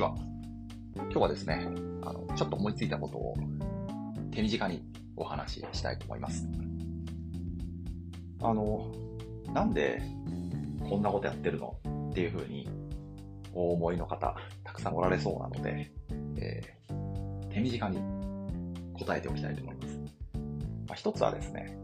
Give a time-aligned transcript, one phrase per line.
[0.00, 0.14] ちは。
[0.96, 1.68] 今日はですね、
[2.02, 3.36] あの、ちょっと思いついたことを
[4.30, 4.82] 手短に
[5.14, 6.48] お話ししたいと思います。
[8.42, 8.90] あの、
[9.52, 10.00] なんで
[10.88, 11.76] こんなことやってるの？
[12.10, 12.66] っていうふうに
[13.52, 14.34] お思いの方、
[14.64, 15.92] たくさんおられそうなので、
[16.38, 17.98] えー、手短に
[18.94, 19.98] 答えておきたいと思います。
[20.88, 21.76] まあ、一つはですね、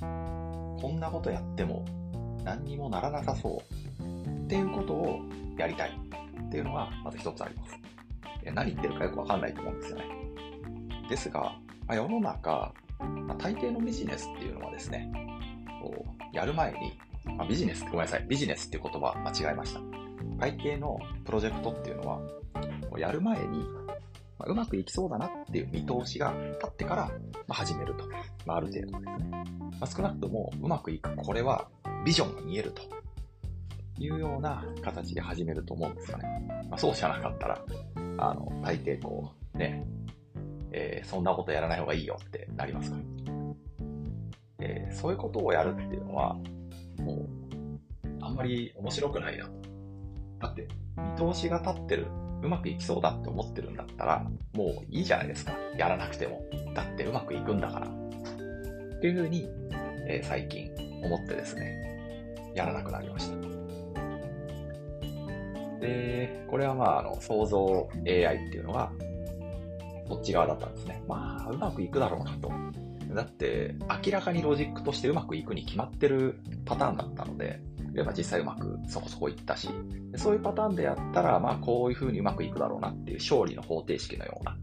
[0.00, 1.84] こんなことやっても
[2.42, 3.62] 何にもならなさそ
[4.00, 5.20] うっていうことを
[5.56, 5.96] やりたい
[6.54, 7.76] っていうのがまず一つあります。
[8.54, 10.04] 何言ってるかよくわかんないと思うんですよね。
[11.08, 11.52] ですが、
[11.88, 12.72] ま、世の中、
[13.26, 15.10] ま、大抵のビジネスっていうのはですね、
[15.82, 16.96] こうやる前に、
[17.36, 19.80] ま、ビジネス、ごめんなさい、ビジネスっていう言葉間違えました。
[20.38, 22.20] 大抵のプロジェクトっていうのは、
[22.98, 23.64] やる前に、
[24.38, 27.10] ま、うまくいきそうだなっていう見通しが立ってから、
[27.48, 28.04] ま、始めると。
[28.46, 29.44] まあ、ある程度ですね。
[29.80, 31.66] まあ、少なくともうまくいく、これは
[32.04, 32.82] ビジョンが見えると
[33.98, 36.48] いうような形で始めると思うんですよね。
[36.68, 37.64] まあ、そうじゃなかったら、
[38.18, 39.86] あの、大抵こう、ね、
[40.72, 43.02] えー、そんなことやらない方がいいよってなりますから。
[44.60, 46.34] えー、そういうことをやるっていうのは、
[46.98, 47.28] もう、
[48.20, 49.52] あんまり面白くないなと。
[50.40, 52.06] だって、見通しが立ってる、
[52.42, 55.52] うまくいきそうだって思ってるんだったら、もういいじゃないですか。
[55.76, 56.44] やらなくても。
[56.74, 57.86] だってうまくいくんだから。
[57.86, 59.48] っていうふうに、
[60.08, 60.70] えー、最近
[61.04, 63.63] 思ってですね、やらなくなりました。
[65.84, 68.90] で、これはまあ、あの、想像 AI っていうのが、
[70.08, 71.02] そっち側だったんですね。
[71.06, 72.52] まあ、うまくいくだろうなと。
[73.14, 77.60] だって、明らかにロジックとしてうまくいくに決まってるパターンだったので、
[77.92, 79.68] でまあ、実際うまくそこそこいったし、
[80.16, 84.56] そういうパターンでやったら、まあ、こういう風にうまくいくだろうなっていう勝利の方程式のような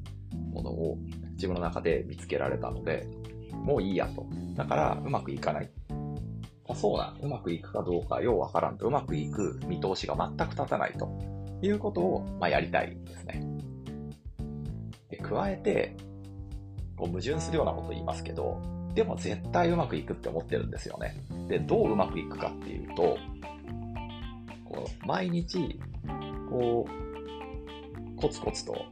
[0.51, 0.97] ものを
[1.33, 3.07] 自分の中で見つけられたので、
[3.51, 4.25] もういいやと。
[4.55, 5.69] だから、うまくいかない。
[6.71, 11.09] あそうだ、うまくいくかどうかようわからんと、うまくいく見通しが全く立たないと
[11.61, 13.43] いうことを、まあ、やりたいんですね。
[15.09, 15.95] で加えて、
[16.97, 18.61] こう矛盾するようなこと言いますけど、
[18.93, 21.15] でも絶対うまくいくって思ってるんですよね。
[21.47, 23.17] で、どううまくいくかっていうと、
[24.65, 25.79] こう毎日、
[26.49, 28.85] こう、コツコツと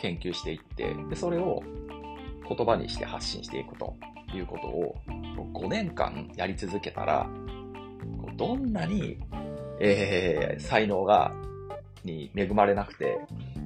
[0.00, 1.62] 研究していって、で、それを
[2.48, 3.96] 言葉にして発信していくと
[4.36, 4.94] いうことを
[5.54, 7.28] 5年間やり続けたら、
[8.36, 9.18] どんなに、
[9.80, 11.32] えー、才能が、
[12.04, 13.18] に恵まれなくて、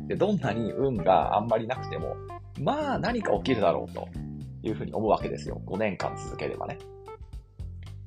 [0.09, 2.16] で、どんなに運があんまりなくても、
[2.60, 4.09] まあ何か起きるだろうと
[4.62, 5.60] いうふうに思うわけですよ。
[5.66, 6.78] 5年間続ければね。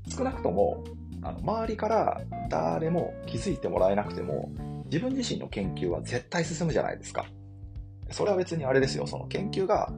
[0.07, 0.83] 少なくとも、
[1.21, 4.51] あの周りから誰も気づいてもらえなくても、
[4.85, 7.25] 自分自身の研究は絶対進むじゃないですか。
[8.11, 9.91] それは別にあれですよ、その研究が、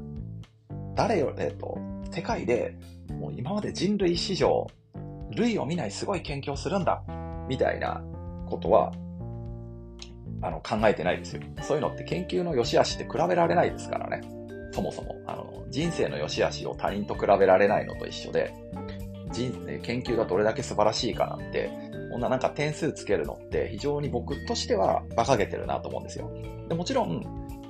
[0.95, 1.77] 誰よ、えっ、ー、と、
[2.11, 2.75] 世界で
[3.11, 4.67] もう今まで人類史上、
[5.35, 7.03] 類を見ないすごい研究をするんだ、
[7.47, 8.01] みたいな
[8.47, 8.91] ことは、
[10.41, 11.41] あの、考えてないですよ。
[11.61, 14.21] そういうのって研究の良し悪しって比べられないですからね。
[14.71, 15.15] そもそも。
[15.27, 18.53] あの、人生の良し悪しを他人と比べられないのと一緒で、
[19.31, 19.51] 人、
[19.81, 21.69] 研究がどれだけ素晴らしいかなんて、
[22.11, 26.29] こんななんか点数つけるのって非常に僕としては馬鹿げてるなと思うんですよ。
[26.67, 27.23] でもちろん、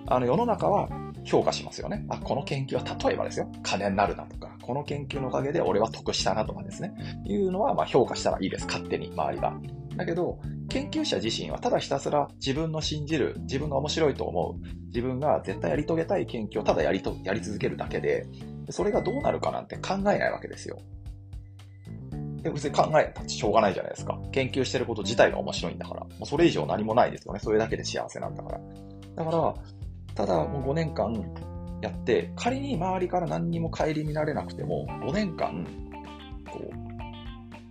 [0.07, 0.89] あの世の中は
[1.23, 2.05] 評価しますよね。
[2.09, 6.93] あ、この研究は例えばですよ、金になるなとか、この研究のおかげで俺は得したなとかですね、
[7.25, 8.65] いうのはま評価したらいいです。
[8.65, 9.53] 勝手に、周りが。
[9.97, 10.39] だけど、
[10.69, 18.25] 研究者自身はただひたすら自分の信じる、自分が面白いと思う、自分が絶対やり遂げたい研究をただやりとやり続けるだけで、
[18.69, 20.79] それがどうなるかなんて考えないわけですよ。
[22.41, 24.19] で別に考えたってしょうがないじゃないですか。
[24.31, 26.01] 研究してること自体が面白いんだから。
[26.01, 27.39] もうそれ以上何もないですよね。
[27.39, 28.59] それだけで幸せなんだから。
[29.15, 29.53] だから、
[30.21, 31.11] ただもう5年間
[31.81, 35.65] やって、仮に周りから何にも顧みられなくても、5年間、
[36.47, 36.75] こう、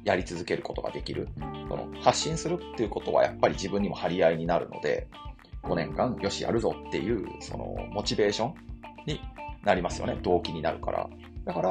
[0.02, 1.28] やり続けることができる。
[1.68, 5.06] その発信するっていうことはやっぱり自分にも張り合いになるので、
[5.62, 8.54] 5年間、よし、やるぞっていう、その、モチベーション
[9.06, 9.20] に
[9.62, 10.18] なりますよね。
[10.22, 11.08] 動機になるから。
[11.44, 11.70] だから、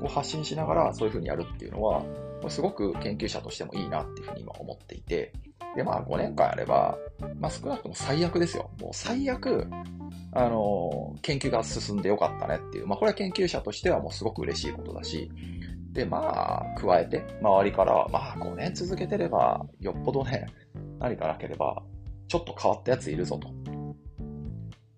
[0.00, 2.02] こう発信しながらそういうふうにやるっていうのは、
[2.48, 5.32] すごく研究者としてもいいなっていうふうに今思っていて、
[5.76, 6.96] で、まあ5年間やれば、
[7.38, 8.70] まあ少なくとも最悪ですよ。
[8.80, 9.68] もう最悪、
[10.38, 15.30] あの、研究が進んでよかったねっていう、まあこれは研究者としてはもうすごく嬉しいことだし、
[15.92, 20.46] で、まあ、加えて、周りから、まあ5年続けてれば、よっぽどね、
[21.00, 21.82] 何かなければ、
[22.28, 23.48] ちょっと変わったやついるぞと、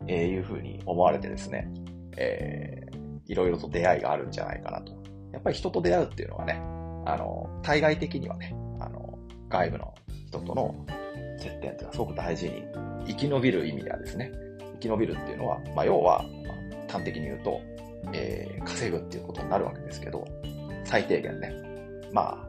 [0.08, 1.70] えー、いうふうに思われてですね、
[2.16, 4.92] えー、いろいろと出会いがあるんじゃないかなと。
[5.32, 6.60] やっぱり人と出会うっていうのはね、
[7.06, 9.18] あの、対外的にはね、あの、
[9.48, 9.94] 外部の
[10.26, 10.74] 人との
[11.38, 12.64] 接点っていうのはすごく大事に、
[13.06, 14.32] 生き延びる意味ではですね、
[14.80, 16.24] 生き延びるっていうのは、まあ、要は、
[16.88, 17.60] 端的に言うと、
[18.12, 20.24] えー、稼ぐっていうことになるわけですけど、
[20.84, 21.52] 最低限ね、
[22.12, 22.48] まあ、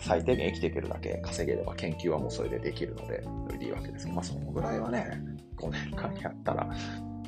[0.00, 5.20] 最低限生きていけるだけ稼げれば研究はもうそれでできるので、それでいいわけですけど、まあそのぐらいはね、
[5.56, 6.68] 5年間やったら、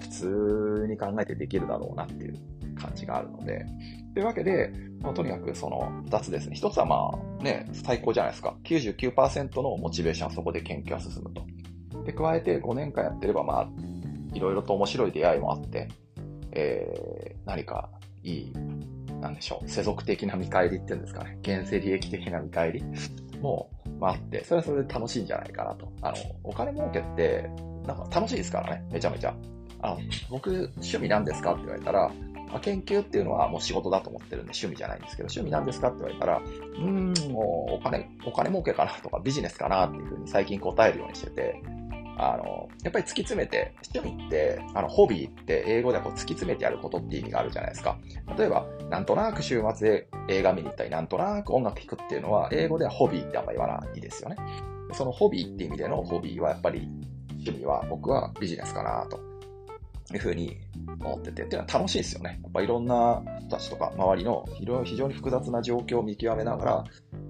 [0.01, 2.35] 普通に考えてできるだろうなっていう
[2.77, 3.67] 感じがあるので、
[4.15, 6.57] というわけで、まあ、とにかくその2つですね。
[6.57, 8.57] 1つはまあね、最高じゃないですか。
[8.65, 11.45] 99%のモチベーションはそこで研究が進むと。
[12.05, 13.69] で、加えて5年間やってればまあ、
[14.35, 15.89] いろいろと面白い出会いもあって、
[16.53, 17.91] えー、何か
[18.23, 18.53] いい、
[19.21, 21.39] なんでしょう、世俗的な見返りっていうんですかね。
[21.43, 22.85] 現世利益的な見返り
[23.41, 25.93] も、まあ、あって、それはそれで楽しいんじゃないかなと。
[26.03, 27.51] あの、お金儲けって、
[27.87, 28.85] なんか楽しいですからね。
[28.91, 29.35] めちゃめちゃ。
[29.83, 29.99] あの、
[30.29, 32.11] 僕、趣味なんですかって言われたら、
[32.51, 41.63] まあ、研究っていうのはもう仕事だと思ってるんで趣味じゃないんですけど、趣味なんですかって言われたら、うーん、もうお金、お金儲けかなとかビジネスかなっていうふうに最近答えるようにしてて、
[42.23, 47.97] あの、やっぱり突き詰めて、趣味って、あの、ホビーって英語ではこう突き詰めてやることって意味があるじゃないですか。
[48.37, 54.37] 例えば、なんとなく週末で映画見に行ったり、なんとなく音楽聴くっていうのは、英語ではホビーってあんまり言わないですよね。
[54.93, 56.89] そのホビーって意味でのホビーはやっぱり、
[57.31, 59.19] 趣味は僕はビジネスかなと
[60.13, 60.59] いうふうに
[61.03, 62.39] 思ってて、っていうのは楽しいですよね。
[62.43, 64.45] やっぱいろんな人たちとか周りの
[64.85, 66.85] 非常に複雑な状況を見極めながら、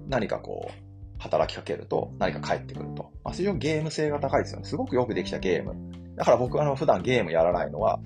[0.09, 0.90] 何かこう、
[1.21, 3.11] 働きかけると何か返ってくると。
[3.23, 4.65] まあ、非常にゲーム性が高いですよね。
[4.65, 5.75] すごくよくできたゲーム。
[6.15, 7.99] だから僕はあの普段ゲームやらないのは、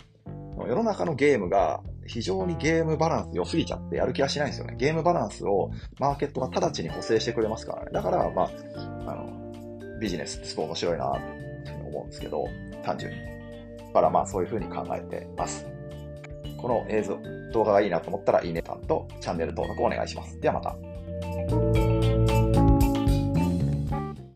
[0.58, 4.76] 世の中のゲームが非常にゲームバランス良すぎちゃってやる気がしないんですよね。
[4.78, 7.92] ゲームバランスをマーケットが直ちに補正してくれますからね。
[7.94, 8.52] だから、まあ、
[9.08, 11.24] あの、ビジネスってすごい面白いなという
[11.66, 12.46] ふうに思うんですけど、
[12.84, 13.18] 単純に。
[13.88, 15.66] だからまあそういうふうに考えてます。
[16.58, 17.18] この映像、
[17.52, 20.40] 動画がいいなと思ったらいいね、担とチャンネル登録お願いします。
[20.40, 21.75] ではまた。